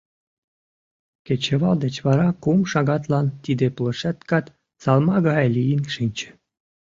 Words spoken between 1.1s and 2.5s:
Кечывал деч вара